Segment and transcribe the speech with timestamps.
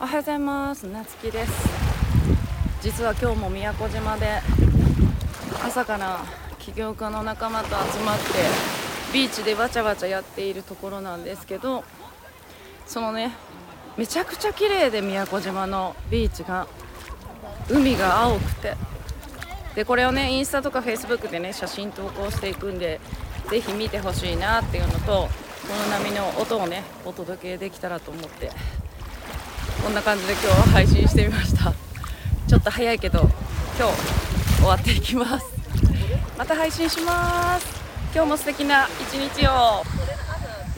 [0.00, 0.86] おはようございます。
[0.88, 1.52] なつきです。
[2.82, 4.40] 実は今日も宮古島で
[5.64, 6.20] 朝から
[6.58, 8.24] 起業家の仲間と集まって
[9.12, 11.84] ビーチでわちゃわちゃやっているところなんですけど
[12.86, 13.30] そのね
[13.96, 16.66] めちゃくちゃ綺麗で宮古島のビーチが
[17.70, 18.76] 海が青くて
[19.76, 23.00] でこれをねインスタとかフェイスブックでね写真投稿していくんで
[23.48, 25.28] ぜひ見てほしいなっていうのとこ
[25.68, 28.50] の波の音をねお届けできたらと思って
[29.84, 31.70] こんな感じで今日は配信してみました。
[32.48, 33.28] ちょっと早いけど
[33.78, 35.44] 今日終わっていきます。
[36.38, 37.66] また配信します。
[38.14, 39.84] 今日も素敵な一日を。